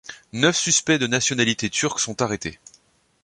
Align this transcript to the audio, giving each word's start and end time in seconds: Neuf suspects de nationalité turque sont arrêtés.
Neuf 0.33 0.55
suspects 0.57 0.97
de 0.97 1.05
nationalité 1.05 1.69
turque 1.69 1.99
sont 1.99 2.23
arrêtés. 2.23 2.57